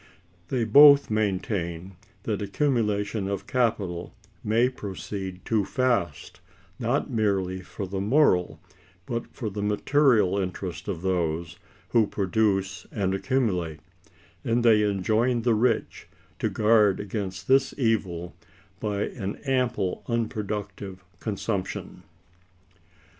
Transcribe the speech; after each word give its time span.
They 0.47 0.63
both 0.63 1.11
maintain 1.11 1.95
that 2.23 2.41
accumulation 2.41 3.27
of 3.27 3.45
capital 3.45 4.15
may 4.43 4.67
proceed 4.67 5.45
too 5.45 5.63
fast, 5.63 6.39
not 6.79 7.11
merely 7.11 7.61
for 7.61 7.85
the 7.85 8.01
moral 8.01 8.59
but 9.05 9.27
for 9.27 9.47
the 9.51 9.61
material 9.61 10.39
interest 10.39 10.87
of 10.87 11.03
those 11.03 11.59
who 11.89 12.07
produce 12.07 12.87
and 12.91 13.13
accumulate; 13.13 13.79
and 14.43 14.63
they 14.65 14.81
enjoin 14.81 15.43
the 15.43 15.53
rich 15.53 16.07
to 16.39 16.49
guard 16.49 16.99
against 16.99 17.47
this 17.47 17.71
evil 17.77 18.35
by 18.79 19.01
an 19.03 19.35
ample 19.45 20.03
unproductive 20.07 21.03
consumption. 21.19 22.01